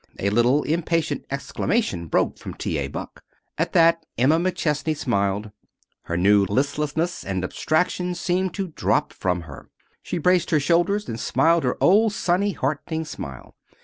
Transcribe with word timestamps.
A 0.17 0.31
little 0.31 0.63
impatient 0.63 1.25
exclamation 1.29 2.07
broke 2.07 2.39
from 2.39 2.55
T. 2.55 2.79
A. 2.79 2.87
Buck. 2.87 3.23
At 3.55 3.73
that 3.73 4.03
Emma 4.17 4.39
McChesney 4.39 4.97
smiled. 4.97 5.51
Her 6.05 6.17
new 6.17 6.43
listlessness 6.45 7.23
and 7.23 7.43
abstraction 7.43 8.15
seemed 8.15 8.55
to 8.55 8.69
drop 8.69 9.13
from 9.13 9.41
her. 9.41 9.69
She 10.01 10.17
braced 10.17 10.49
her 10.49 10.59
shoulders, 10.59 11.07
and 11.07 11.19
smiled 11.19 11.63
her 11.65 11.77
old 11.79 12.13
sunny, 12.13 12.53
heartening 12.53 13.05
smile. 13.05 13.55